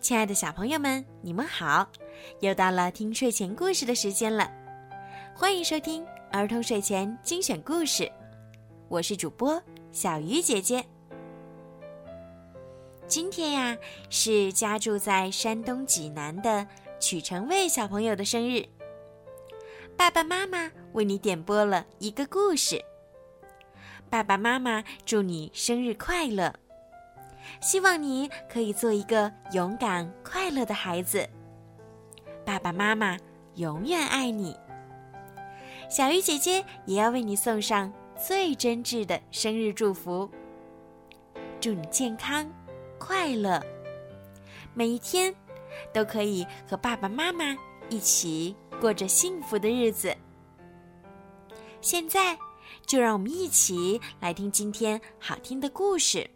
[0.00, 1.86] 亲爱的小朋友们，你们好！
[2.40, 4.50] 又到了听睡前故事的时间了，
[5.34, 8.10] 欢迎收听儿童睡前精选故事，
[8.88, 10.82] 我是主播小鱼姐姐。
[13.06, 13.76] 今天呀，
[14.08, 16.66] 是家住在山东济南的
[16.98, 18.64] 曲成卫小朋友的生日，
[19.98, 22.82] 爸爸妈妈为你点播了一个故事。
[24.08, 26.54] 爸爸妈妈祝你生日快乐！
[27.60, 31.28] 希望你可以做一个勇敢、快乐的孩子。
[32.44, 33.16] 爸爸妈妈
[33.56, 34.56] 永远爱你。
[35.88, 40.30] 小鱼姐姐也要为你送上最真挚的生日祝福，
[41.60, 42.48] 祝你健康、
[42.98, 43.60] 快乐，
[44.72, 45.34] 每一天
[45.92, 47.56] 都可以和爸爸妈妈
[47.88, 50.16] 一起过着幸福的日子。
[51.80, 52.38] 现在，
[52.86, 56.28] 就让我们一起来听今天好听的故事。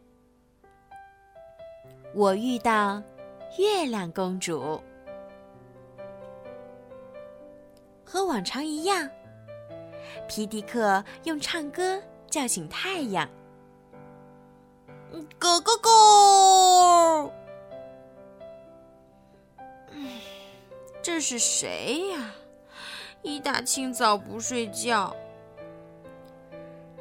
[2.17, 3.03] 我遇到
[3.59, 4.81] 月亮公主，
[8.05, 9.11] 和往常一样，
[10.29, 13.29] 皮迪克用唱歌叫醒太阳。
[15.41, 17.33] 咯咯咯！
[21.03, 22.33] 这是谁呀？
[23.23, 25.15] 一大清早不睡觉。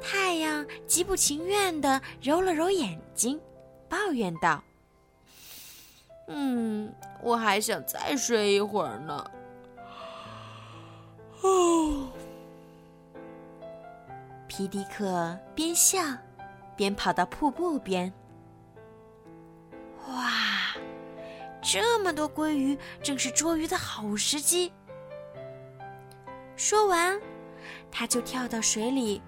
[0.02, 3.40] 太阳极不情愿的揉了揉眼睛，
[3.88, 4.60] 抱怨道。
[6.26, 9.30] 嗯，我还想再睡一会儿呢。
[11.42, 12.08] 哦，
[14.48, 16.00] 皮迪克边笑
[16.74, 18.12] 边跑到瀑布边。
[20.08, 20.30] 哇，
[21.60, 24.72] 这么多鲑鱼，正是捉鱼的好时机。
[26.56, 27.20] 说完，
[27.90, 29.20] 他就跳到水里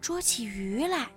[0.00, 1.08] 捉起鱼来。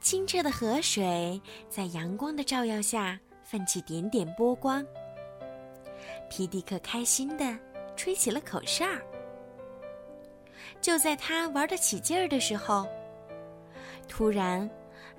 [0.00, 3.18] 清澈的河水在阳光的照耀下。
[3.50, 4.84] 泛起点点波光，
[6.28, 7.56] 皮迪克开心的
[7.96, 8.84] 吹起了口哨。
[10.82, 12.86] 就在他玩得起劲儿的时候，
[14.06, 14.68] 突然，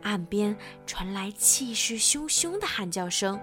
[0.04, 3.40] 岸边传来气势汹汹的喊叫声：“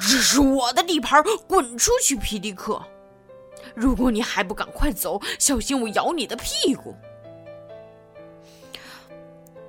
[0.00, 2.84] 这是我的地盘，滚出去，皮迪克！
[3.72, 6.92] 如果你还不赶快走，小心我咬你的屁股！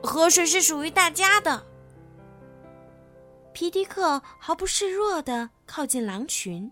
[0.01, 1.65] 河水是属于大家的。”
[3.59, 6.71] 皮迪克毫不示弱的靠近狼群。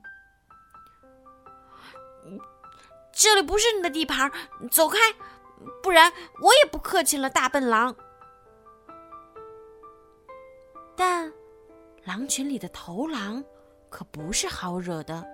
[3.12, 4.32] 这里不是你的地盘，
[4.72, 4.98] 走开，
[5.84, 6.10] 不然
[6.42, 7.94] 我也不客气了，大笨狼。
[10.96, 11.30] 但
[12.06, 13.44] 狼群里的头狼
[13.90, 15.28] 可不是好惹的。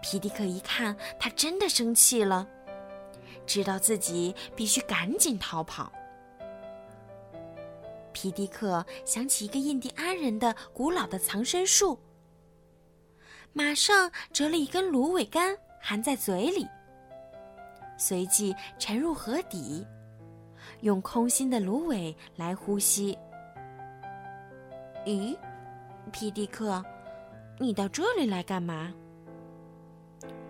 [0.00, 2.48] 皮迪克一看，他真的生气了，
[3.44, 5.92] 知道自己必须赶紧逃跑。
[8.20, 11.96] 皮迪克想起一个印第安人的古老的藏身术，
[13.52, 16.66] 马上折了一根芦苇杆含在嘴里，
[17.96, 19.86] 随即沉入河底，
[20.80, 23.16] 用空心的芦苇来呼吸。
[25.06, 25.38] 咦，
[26.10, 26.84] 皮迪克，
[27.60, 28.92] 你到这里来干嘛？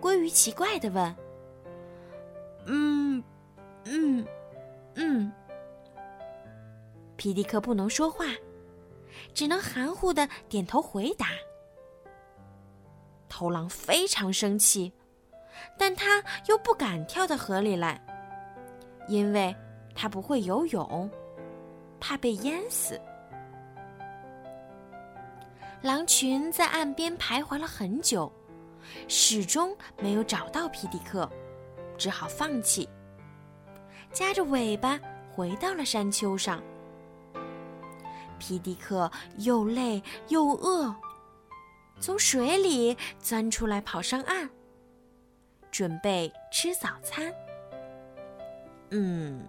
[0.01, 1.15] 鲑鱼奇怪的问。
[2.65, 3.23] 嗯，
[3.85, 4.25] 嗯，
[4.95, 5.31] 嗯。
[7.19, 8.27] 皮迪克不能说话，
[9.33, 11.27] 只能含糊的点头回答。
[13.27, 14.93] 头狼非常生气，
[15.77, 18.01] 但他又不敢跳到河里来，
[19.09, 19.53] 因为
[19.93, 21.11] 他不会游泳，
[21.99, 22.97] 怕被淹死。
[25.81, 28.31] 狼群在岸边徘徊了很久，
[29.09, 31.29] 始终没有找到皮迪克，
[31.97, 32.87] 只好放弃，
[34.13, 34.97] 夹着尾巴
[35.35, 36.63] 回到了山丘上。
[38.39, 40.95] 皮迪克又累又饿，
[41.99, 44.49] 从水里钻出来，跑上岸，
[45.69, 47.31] 准备吃早餐。
[48.91, 49.45] 嗯，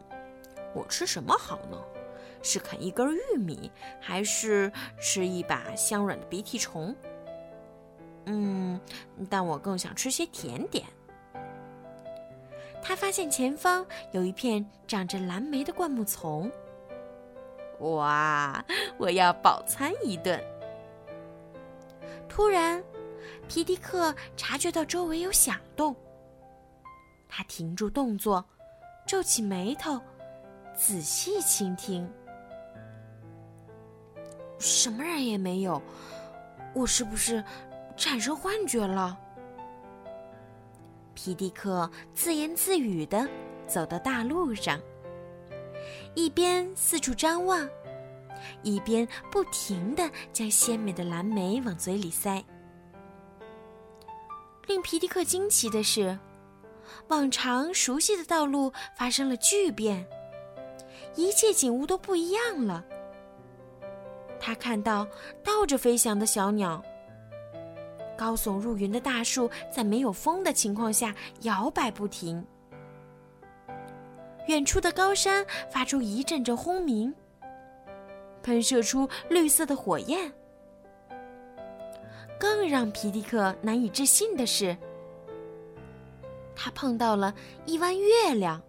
[0.75, 1.79] 我吃什么好呢？
[2.43, 3.71] 是啃一根玉米，
[4.01, 6.95] 还是吃一把香软的鼻涕虫？
[8.27, 8.81] 嗯，
[9.29, 10.85] 但我更想吃些甜点。
[12.83, 16.51] 他发现前方有一片长着蓝莓的灌木丛。
[17.81, 18.65] 哇！
[18.99, 20.43] 我要饱餐一顿。
[22.29, 22.83] 突然，
[23.49, 25.95] 皮迪克察觉到周围有响动，
[27.29, 28.45] 他停住动作，
[29.07, 30.01] 皱起眉头，
[30.75, 32.09] 仔细倾听。
[34.59, 35.81] 什么人也没有，
[36.75, 37.43] 我是不是
[37.97, 39.19] 产生幻觉了？
[41.15, 43.29] 皮迪克自言自语的
[43.67, 44.79] 走到大路上。
[46.15, 47.69] 一边四处张望，
[48.63, 52.43] 一边不停地将鲜美的蓝莓往嘴里塞。
[54.67, 56.19] 令皮迪克惊奇的是，
[57.09, 60.07] 往常熟悉的道路发生了巨变，
[61.17, 62.85] 一切景物都不一样了。
[64.39, 65.07] 他看到
[65.45, 66.83] 倒着飞翔的小鸟，
[68.17, 72.45] 高耸入云的大树在没有风的情况下摇摆不停，
[74.51, 77.15] 远处的高山发出一阵阵轰鸣。
[78.43, 80.33] 喷射出绿色的火焰。
[82.39, 84.77] 更让皮迪克难以置信的是，
[86.57, 87.33] 他碰到了
[87.65, 88.61] 一弯月亮。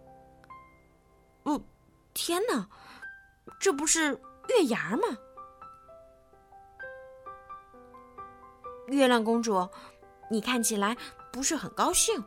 [1.44, 1.60] 哦，
[2.14, 2.68] 天哪，
[3.60, 4.12] 这不是
[4.50, 5.04] 月牙吗？
[8.88, 9.68] 月亮公主，
[10.30, 10.96] 你看起来
[11.32, 12.24] 不是很高兴。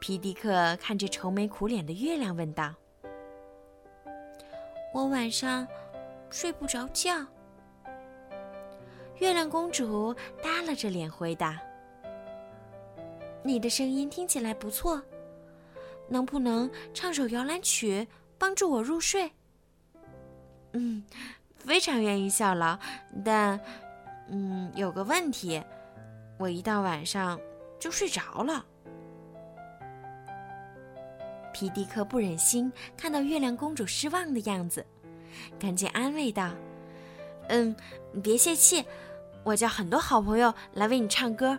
[0.00, 2.74] 皮迪克看着愁眉苦脸的月亮问道。
[4.94, 5.66] 我晚上
[6.30, 7.14] 睡不着觉。
[9.18, 11.60] 月亮公主耷拉着脸回答
[13.42, 15.02] ：“你的声音听起来不错，
[16.08, 18.06] 能不能唱首摇篮曲
[18.38, 19.30] 帮助我入睡
[20.72, 21.04] ？”“嗯，
[21.56, 22.78] 非常愿意效劳，
[23.24, 23.60] 但，
[24.28, 25.62] 嗯，有个问题，
[26.38, 27.38] 我一到晚上
[27.80, 28.64] 就睡着了。”
[31.58, 34.86] 皮迪克不忍心看到月亮公主失望的样子，
[35.58, 36.52] 赶紧安慰道
[37.50, 37.74] ：“嗯，
[38.22, 38.84] 别泄气，
[39.42, 41.58] 我叫很多好朋友来为你唱歌。”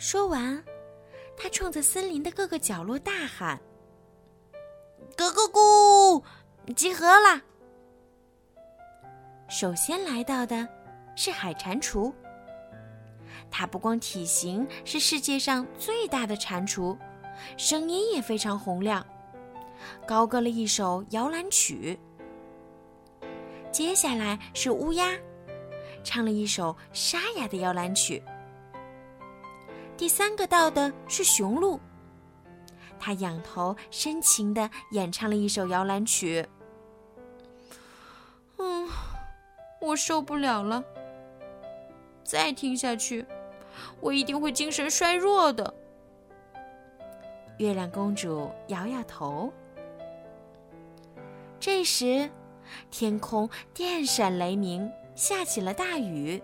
[0.00, 0.64] 说完，
[1.36, 3.60] 他冲着森林的各个角落大喊
[5.14, 6.22] ：“咕咕
[6.66, 7.42] 咕，集合啦！”
[9.50, 10.66] 首先来到的
[11.14, 12.10] 是海蟾蜍，
[13.50, 16.96] 它不光体型是世界上最大的蟾蜍。
[17.56, 19.04] 声音也非常洪亮，
[20.06, 21.98] 高歌了一首摇篮曲。
[23.70, 25.16] 接下来是乌鸦，
[26.02, 28.22] 唱了一首沙哑的摇篮曲。
[29.96, 31.78] 第三个到的是雄鹿，
[32.98, 36.46] 他仰头深情地演唱了一首摇篮曲。
[38.58, 38.88] 嗯，
[39.80, 40.82] 我受不了了，
[42.24, 43.24] 再听下去，
[44.00, 45.74] 我一定会精神衰弱的。
[47.58, 49.52] 月亮公主摇摇头。
[51.60, 52.30] 这时，
[52.90, 56.42] 天空电闪雷鸣，下起了大雨。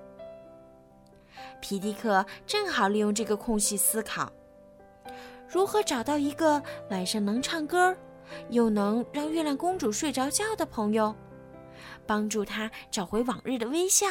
[1.61, 4.31] 皮迪克正好利用这个空隙思考，
[5.49, 7.97] 如何找到一个晚上能唱歌，
[8.51, 11.15] 又能让月亮公主睡着觉的朋友，
[12.07, 14.07] 帮助她找回往日的微笑。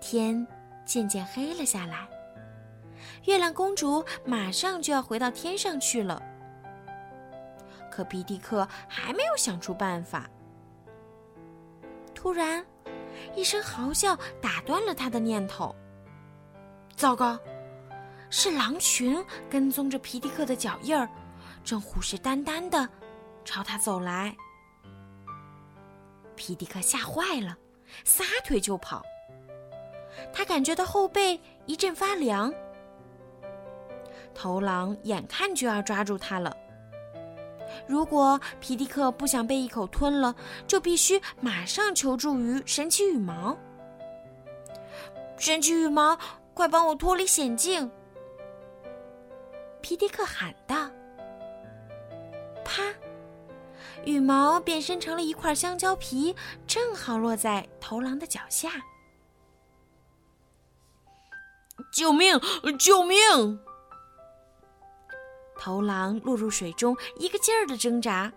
[0.00, 0.46] 天
[0.84, 2.15] 渐渐黑了下来。
[3.24, 6.22] 月亮公主马上就要回到天上去了，
[7.90, 10.28] 可皮迪克还没有想出办法。
[12.14, 12.64] 突然，
[13.34, 15.74] 一声嚎叫打断了他的念头。
[16.96, 17.38] 糟糕，
[18.30, 21.08] 是狼群跟踪着皮迪克的脚印儿，
[21.62, 22.88] 正虎视眈眈的
[23.44, 24.34] 朝他走来。
[26.34, 27.56] 皮迪克吓坏了，
[28.04, 29.02] 撒腿就跑。
[30.32, 32.52] 他感觉到后背一阵发凉。
[34.36, 36.54] 头狼眼看就要抓住他了。
[37.86, 40.34] 如果皮迪克不想被一口吞了，
[40.66, 43.56] 就必须马上求助于神奇羽毛。
[45.38, 46.18] 神奇羽毛，
[46.54, 47.90] 快帮我脱离险境！
[49.80, 50.90] 皮迪克喊道。
[52.64, 52.82] 啪，
[54.04, 56.34] 羽毛变身成了一块香蕉皮，
[56.66, 58.70] 正好落在头狼的脚下。
[61.92, 62.40] 救命！
[62.78, 63.60] 救命！
[65.58, 68.32] 头狼落入水中，一个劲儿的挣扎。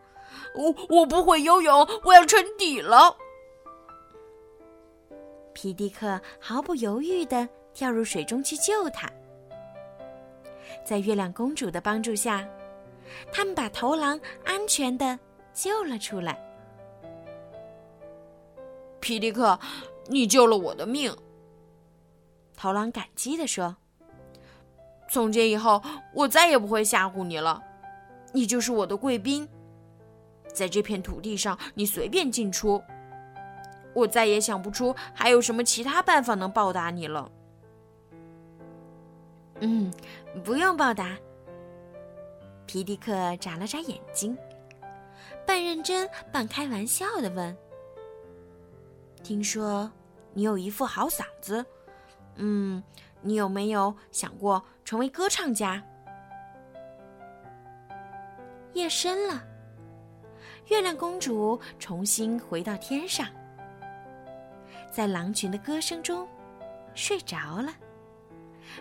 [0.56, 3.16] 我我不会游泳，我要沉底了。
[5.54, 9.10] 皮迪克毫不犹豫的跳入水中去救他。
[10.86, 12.48] 在月亮公主的帮助下，
[13.32, 15.20] 他们把头狼安全的
[15.54, 16.40] 救了出来。
[19.00, 19.60] 皮迪克，
[20.08, 21.16] 你救了我的命。
[22.56, 23.76] 头狼感激的说。
[25.10, 25.82] 从今以后，
[26.14, 27.62] 我再也不会吓唬你了。
[28.32, 29.50] 你就是我的贵宾，
[30.54, 32.82] 在这片土地上，你随便进出。
[33.96, 37.32] 我再也想不出还有什么其他办法能报答你了。
[39.62, 39.92] 嗯，
[40.44, 41.18] 不用报答。
[42.68, 44.38] 皮迪克眨了眨眼睛，
[45.48, 47.58] 半认真半开玩笑的问
[49.24, 49.92] ：“听说
[50.36, 51.66] 你有一副好嗓子，
[52.36, 52.84] 嗯。”
[53.22, 55.84] 你有没有想过成为歌唱家？
[58.74, 59.44] 夜深了，
[60.68, 63.28] 月亮公主重新回到天上，
[64.92, 66.28] 在狼群的歌声中
[66.94, 67.74] 睡着了，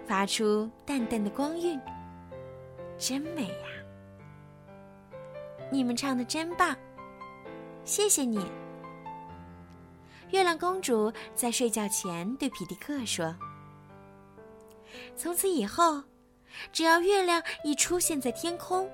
[0.07, 1.81] 发出淡淡的光晕，
[2.99, 3.67] 真美呀！
[5.71, 6.77] 你们唱的真棒，
[7.85, 8.47] 谢谢你。
[10.31, 13.35] 月亮公主在睡觉前对皮迪克说
[15.17, 16.03] ：“从此以后，
[16.73, 18.89] 只要月亮一出现在天空，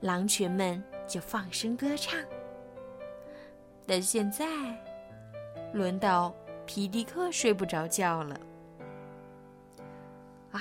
[0.00, 2.18] 狼群们就放声歌唱。
[3.86, 4.46] 但现在，
[5.72, 6.34] 轮到
[6.66, 8.40] 皮迪克睡不着觉了。
[10.52, 10.60] 啊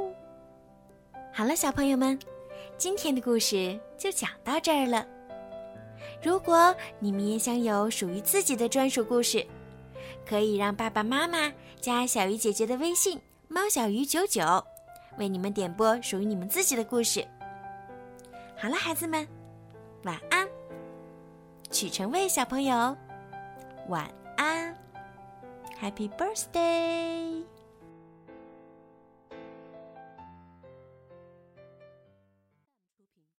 [0.00, 0.14] 呜！
[1.32, 2.18] 好了，小朋友们，
[2.76, 5.06] 今天的故事就讲到这儿了。”
[6.22, 9.46] 如果你们也想有属于自己的专属故事，
[10.26, 14.42] 可以让爸爸妈妈加小鱼姐姐的微信“猫小鱼九九”，
[15.18, 17.26] 为你们点播属于你们自己的故事。
[18.56, 19.26] 好了，孩子们，
[20.04, 20.48] 晚安。
[21.70, 22.96] 曲成卫小朋友，
[23.88, 24.76] 晚安
[25.80, 27.43] ，Happy Birthday。